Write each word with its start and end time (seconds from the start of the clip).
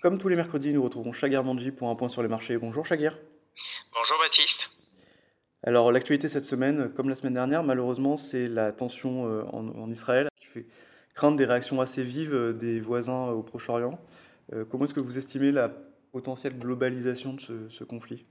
Comme 0.00 0.18
tous 0.18 0.28
les 0.28 0.36
mercredis, 0.36 0.72
nous 0.72 0.82
retrouvons 0.82 1.12
Chagir 1.12 1.44
Manji 1.44 1.70
pour 1.72 1.90
un 1.90 1.94
point 1.94 2.08
sur 2.08 2.22
les 2.22 2.28
marchés. 2.28 2.56
Bonjour 2.56 2.86
Chagir. 2.86 3.18
Bonjour 3.92 4.16
Baptiste. 4.18 4.70
Alors 5.62 5.92
l'actualité 5.92 6.30
cette 6.30 6.46
semaine, 6.46 6.90
comme 6.94 7.10
la 7.10 7.14
semaine 7.14 7.34
dernière, 7.34 7.62
malheureusement, 7.62 8.16
c'est 8.16 8.48
la 8.48 8.72
tension 8.72 9.28
euh, 9.28 9.42
en, 9.52 9.90
Israël 9.90 10.28
qui 10.40 10.46
fait 10.46 10.66
craindre 11.14 11.36
des 11.36 11.44
réactions 11.44 11.82
assez 11.82 12.02
vives 12.02 12.32
euh, 12.32 12.54
des 12.54 12.80
voisins 12.80 13.26
au 13.26 13.42
Proche-Orient. 13.42 14.00
Euh, 14.54 14.64
comment 14.64 14.86
est-ce 14.86 14.94
que 14.94 15.00
vous 15.00 15.18
estimez 15.18 15.52
la 15.52 15.68
potentielle 16.12 16.58
globalisation 16.58 17.34
de 17.34 17.68
ce, 17.68 17.84
conflit? 17.84 18.24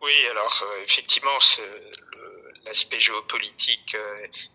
Oui, 0.00 0.12
alors 0.30 0.64
effectivement, 0.86 1.38
l'aspect 2.64 3.00
géopolitique 3.00 3.96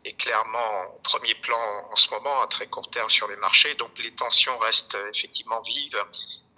est 0.03 0.13
clairement 0.13 0.95
au 0.95 0.99
premier 0.99 1.35
plan 1.35 1.89
en 1.91 1.95
ce 1.95 2.09
moment, 2.09 2.41
à 2.41 2.47
très 2.47 2.67
court 2.67 2.89
terme 2.89 3.09
sur 3.09 3.27
les 3.27 3.35
marchés. 3.37 3.75
Donc 3.75 3.91
les 3.99 4.13
tensions 4.15 4.57
restent 4.57 4.97
effectivement 5.13 5.61
vives, 5.61 6.03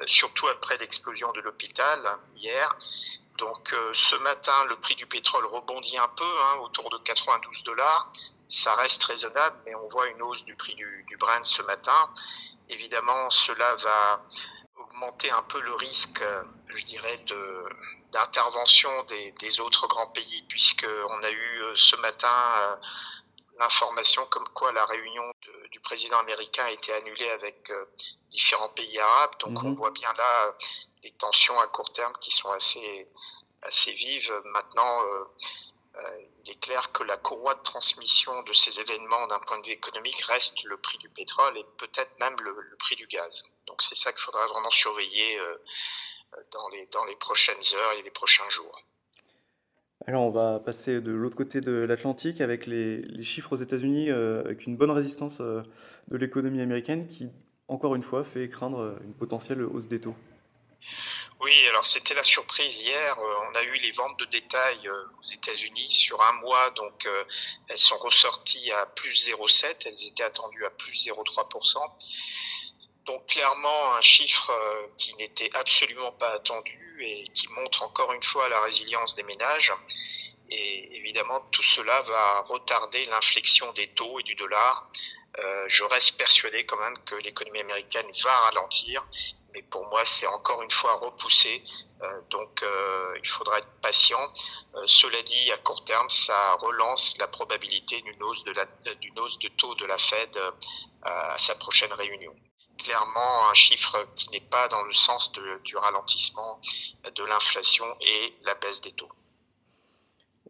surtout 0.08 0.48
après 0.48 0.78
l'explosion 0.78 1.32
de 1.34 1.42
l'hôpital 1.42 2.00
hier. 2.36 2.78
Donc 3.42 3.73
euh, 3.73 3.92
ce 3.94 4.16
matin, 4.18 4.66
le 4.66 4.76
prix 4.76 4.94
du 4.95 5.08
pétrole 5.08 5.45
rebondit 5.48 5.98
un 5.98 6.08
peu, 6.09 6.23
hein, 6.44 6.59
autour 6.62 6.92
de 6.92 6.98
92 7.00 7.64
dollars. 7.64 8.12
Ça 8.48 8.76
reste 8.76 9.04
raisonnable, 9.04 9.58
mais 9.66 9.73
on 9.73 9.88
voit 9.88 10.08
une 10.09 10.22
hausse 10.22 10.45
du 10.45 10.56
prix 10.56 10.76
du, 10.76 11.06
du 11.08 11.18
Brent 11.18 11.44
ce 11.44 11.64
matin. 11.64 12.14
Évidemment, 12.70 13.30
cela 13.31 13.73
va 13.76 14.23
augmenter 14.76 15.31
un 15.31 15.42
peu 15.44 15.59
le 15.59 15.73
risque, 15.73 16.22
je 16.75 16.85
dirais, 16.85 17.23
d'intervention 18.11 19.03
des, 19.03 19.31
des, 19.34 19.59
autres 19.59 19.88
grands 19.88 20.07
pays, 20.07 20.43
puisqu'on 20.49 21.23
a 21.23 21.30
eu 21.30 21.61
euh, 21.61 21.75
ce 21.75 21.95
matin 21.97 22.53
euh, 22.57 22.75
l'information 23.59 24.25
comme 24.27 24.47
quoi 24.49 24.71
la 24.71 24.85
réunion 24.85 25.23
du 25.71 25.80
président 25.81 26.17
américain 26.20 26.66
a 26.66 26.71
été 26.71 26.91
annulée 26.94 27.30
avec 27.30 27.71
différents 28.30 28.70
pays 28.70 28.97
arabes. 28.99 29.31
Donc 29.39 29.61
mhm. 29.61 29.70
on 29.70 29.73
voit 29.73 29.91
bien 29.91 30.11
là 30.17 30.55
des 31.03 31.11
tensions 31.11 31.59
à 31.59 31.67
court 31.67 31.91
terme 31.94 32.13
qui 32.21 32.31
sont 32.31 32.52
assez, 32.52 33.11
assez 33.61 33.91
vives. 33.91 34.33
Maintenant, 34.45 35.02
euh, 35.03 35.23
euh, 35.97 36.22
il 36.38 36.52
est 36.52 36.59
clair 36.59 36.91
que 36.91 37.03
la 37.03 37.17
courroie 37.17 37.56
de 37.56 37.63
transmission 37.63 38.44
de 38.44 38.53
ces 38.53 38.80
événements 38.80 39.28
d'un 39.28 39.39
point 39.39 39.59
de 39.59 39.66
vue 39.66 39.73
économique 39.73 40.22
reste 40.22 40.63
le 40.63 40.78
prix 40.78 40.97
du 41.00 41.09
pétrole 41.09 41.58
et 41.58 41.66
peut-être 41.78 42.17
même 42.19 42.39
le, 42.39 42.75
prix 42.80 42.95
du 42.95 43.08
gaz. 43.08 43.44
Donc 43.67 43.81
c'est 43.81 43.95
ça 43.95 44.11
qu'il 44.11 44.22
faudra 44.22 44.45
vraiment 44.47 44.69
surveiller 44.69 45.39
euh, 45.39 45.58
dans, 46.52 46.70
les, 46.70 46.88
dans 46.88 47.06
les 47.06 47.16
prochaines 47.16 47.56
heures 47.76 47.92
et 48.00 48.04
les 48.04 48.12
prochains 48.12 48.50
jours. 48.50 48.82
Alors 50.08 50.24
on 50.24 50.32
va 50.32 50.60
passer 50.60 51.00
de 51.00 51.12
l'autre 51.12 51.36
côté 51.36 51.62
de 51.62 51.72
l'Atlantique 51.72 52.42
avec 52.42 52.66
les, 52.66 52.98
les, 52.98 53.24
chiffres 53.24 53.54
aux 53.54 53.62
États-Unis, 53.62 54.10
avec 54.10 54.66
une 54.66 54.76
bonne 54.76 54.90
résistance 54.90 55.40
de 55.40 56.18
l'économie 56.18 56.62
américaine 56.62 57.08
qui, 57.08 57.30
encore 57.68 57.94
une 57.94 58.02
fois, 58.02 58.24
fait 58.24 58.50
craindre 58.50 58.98
une 59.04 59.14
potentielle 59.14 59.62
hausse 59.62 59.88
des 59.88 60.02
taux. 60.02 60.16
Oui, 61.42 61.66
alors 61.70 61.86
c'était 61.88 62.14
la 62.14 62.24
surprise 62.24 62.78
hier. 62.78 63.18
Euh, 63.18 63.36
on 63.50 63.56
a 63.56 63.64
eu 63.64 63.74
les 63.78 63.92
ventes 63.92 64.20
de 64.20 64.26
détail 64.26 64.88
euh, 64.88 65.04
aux 65.20 65.24
États-Unis 65.24 65.92
sur 65.92 66.22
un 66.22 66.34
mois, 66.34 66.70
donc 66.72 67.06
euh, 67.08 67.24
elles 67.68 67.80
sont 67.80 67.98
ressorties 67.98 68.72
à 68.72 68.86
plus 68.86 69.28
0,7. 69.28 69.88
Elles 69.88 70.08
étaient 70.08 70.24
attendues 70.24 70.64
à 70.66 70.70
plus 70.70 71.08
0,3%. 71.08 71.80
Donc 73.12 73.26
clairement 73.28 73.95
un 73.95 74.02
chiffre 74.02 74.52
qui 74.98 75.14
n'était 75.16 75.50
absolument 75.54 76.14
pas 76.14 76.30
attendu 76.30 77.04
et 77.04 77.28
qui 77.34 77.48
montre 77.50 77.84
encore 77.84 78.14
une 78.14 78.23
fois 78.23 78.48
la 78.48 78.62
résilience 78.62 79.16
des 79.16 79.23
ménages. 79.23 79.73
Et 80.50 80.98
évidemment, 80.98 81.42
tout 81.52 81.64
cela 81.64 82.02
va 82.03 82.42
retarder 82.42 83.03
l'inflexion 83.06 83.72
des 83.73 83.88
taux 83.94 84.20
et 84.20 84.23
du 84.23 84.36
dollar. 84.36 84.90
je 85.68 85.84
reste 85.84 86.18
persuadé 86.18 86.66
quand 86.66 86.80
même 86.80 86.98
que 87.06 87.16
l'économie 87.16 87.59
américaine 87.59 88.09
va 88.23 88.34
ralentir 88.48 89.06
mais 89.53 89.62
pour 89.64 89.86
moi, 89.88 90.03
c'est 90.06 90.28
encore 90.28 90.62
une 90.62 90.72
fois 90.72 90.96
repoussé. 90.96 91.64
Euh, 92.02 92.22
donc, 92.30 92.64
euh, 92.64 93.18
il 93.22 93.28
faudra 93.28 93.59
être 93.59 93.81
patient. 93.81 94.22
Euh, 94.75 94.84
cela 94.86 95.22
dit, 95.23 95.52
à 95.52 95.58
court 95.58 95.84
terme, 95.86 96.09
ça 96.09 96.53
relance 96.56 97.18
la 97.18 97.28
probabilité 97.28 98.02
d'une 98.02 98.24
hausse 98.24 98.44
de 98.44 99.47
taux 99.50 99.75
de 99.75 99.85
la 99.85 99.97
Fed 99.97 100.38
à 101.03 101.38
sa 101.38 101.56
prochaine 101.56 101.94
réunion. 101.94 102.35
Clairement, 102.84 103.50
un 103.50 103.53
chiffre 103.53 104.08
qui 104.16 104.30
n'est 104.31 104.40
pas 104.50 104.68
dans 104.68 104.84
le 104.84 104.94
sens 104.94 105.31
de, 105.34 105.59
du 105.64 105.78
ralentissement 105.78 106.59
de 107.16 107.24
l'inflation 107.25 107.86
et 108.02 108.34
la 108.44 108.56
baisse 108.56 108.81
des 108.81 108.92
taux. 108.94 109.09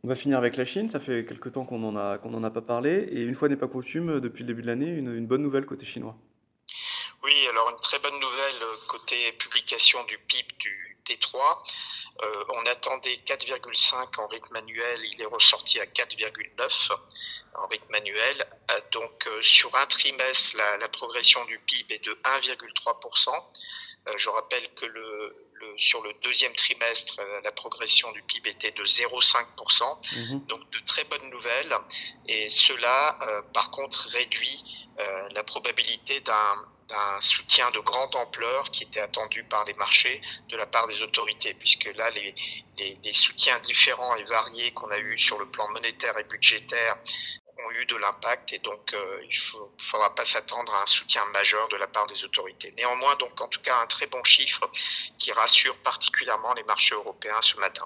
On 0.03 0.07
va 0.07 0.15
finir 0.15 0.37
avec 0.37 0.55
la 0.55 0.65
Chine. 0.65 0.89
Ça 0.89 0.99
fait 0.99 1.25
quelques 1.25 1.51
temps 1.51 1.65
qu'on 1.65 1.79
n'en 1.79 1.95
a, 1.95 2.17
qu'on 2.17 2.33
en 2.33 2.43
a 2.43 2.49
pas 2.49 2.61
parlé. 2.61 3.07
Et 3.11 3.21
une 3.21 3.35
fois 3.35 3.49
n'est 3.49 3.57
pas 3.57 3.67
coutume, 3.67 4.19
depuis 4.19 4.43
le 4.43 4.47
début 4.47 4.61
de 4.61 4.67
l'année, 4.67 4.87
une, 4.87 5.13
une 5.13 5.27
bonne 5.27 5.43
nouvelle 5.43 5.65
côté 5.65 5.85
chinois. 5.85 6.15
Oui, 7.23 7.33
alors 7.49 7.69
une 7.69 7.79
très 7.81 7.99
bonne 7.99 8.19
nouvelle 8.19 8.63
côté 8.87 9.31
publication 9.33 10.03
du 10.05 10.17
PIB 10.17 10.47
du 10.59 10.90
T3. 11.05 11.63
Euh, 12.21 12.43
on 12.49 12.65
attendait 12.65 13.19
4,5 13.25 14.19
en 14.19 14.27
rythme 14.27 14.53
manuel, 14.53 14.99
il 15.13 15.21
est 15.21 15.25
ressorti 15.25 15.79
à 15.79 15.85
4,9 15.85 16.91
en 17.55 17.67
rythme 17.67 17.91
manuel. 17.91 18.45
Euh, 18.69 18.81
donc 18.91 19.27
sur 19.41 19.73
un 19.75 19.85
trimestre, 19.85 20.57
la, 20.57 20.89
progression 20.89 21.43
du 21.45 21.59
PIB 21.59 21.95
est 21.95 22.05
de 22.05 22.13
1,3%. 22.13 23.31
je 24.17 24.29
rappelle 24.29 24.67
que 24.75 24.85
le, 24.85 25.47
sur 25.77 26.01
le 26.01 26.11
deuxième 26.23 26.53
trimestre, 26.55 27.21
la 27.43 27.51
progression 27.51 28.11
du 28.11 28.23
PIB 28.23 28.49
était 28.49 28.71
de 28.71 28.83
0,5%. 28.83 30.15
Mhm. 30.15 30.45
Donc 30.47 30.69
de 30.69 30.79
très 30.85 31.03
bonnes 31.05 31.29
nouvelles. 31.29 31.75
Et 32.27 32.49
cela, 32.49 33.17
par 33.53 33.71
contre, 33.71 34.09
réduit 34.09 34.87
la 35.31 35.43
probabilité 35.43 36.19
d'un 36.21 36.65
un 36.93 37.19
soutien 37.19 37.71
de 37.71 37.79
grande 37.79 38.15
ampleur 38.15 38.69
qui 38.71 38.83
était 38.83 38.99
attendu 38.99 39.43
par 39.43 39.63
les 39.65 39.73
marchés 39.73 40.21
de 40.49 40.57
la 40.57 40.65
part 40.65 40.87
des 40.87 41.01
autorités, 41.03 41.53
puisque 41.53 41.85
là, 41.95 42.09
les, 42.11 42.35
les, 43.03 43.13
soutiens 43.13 43.59
différents 43.59 44.15
et 44.15 44.23
variés 44.23 44.71
qu'on 44.71 44.89
a 44.91 44.97
eus 44.97 45.17
sur 45.17 45.39
le 45.39 45.45
plan 45.45 45.69
monétaire 45.69 46.17
et 46.17 46.23
budgétaire 46.23 46.97
ont 47.57 47.71
eu 47.71 47.85
de 47.85 47.95
l'impact 47.97 48.53
et 48.53 48.59
donc 48.59 48.93
euh, 48.93 49.19
il 49.23 49.29
ne 49.29 49.83
faudra 49.83 50.15
pas 50.15 50.23
s'attendre 50.23 50.73
à 50.73 50.83
un 50.83 50.85
soutien 50.85 51.23
majeur 51.33 51.67
de 51.69 51.75
la 51.75 51.87
part 51.87 52.07
des 52.07 52.23
autorités. 52.23 52.71
Néanmoins, 52.77 53.15
donc 53.17 53.39
en 53.39 53.47
tout 53.47 53.61
cas, 53.61 53.77
un 53.81 53.87
très 53.87 54.07
bon 54.07 54.23
chiffre 54.23 54.69
qui 55.19 55.31
rassure 55.31 55.77
particulièrement 55.79 56.53
les 56.53 56.63
marchés 56.63 56.95
européens 56.95 57.41
ce 57.41 57.57
matin. 57.57 57.85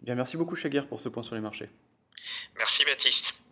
Bien, 0.00 0.14
merci 0.14 0.36
beaucoup 0.36 0.56
Chaguer 0.56 0.82
pour 0.82 1.00
ce 1.00 1.08
point 1.08 1.22
sur 1.22 1.34
les 1.34 1.40
marchés. 1.40 1.70
Merci 2.56 2.84
Baptiste. 2.84 3.45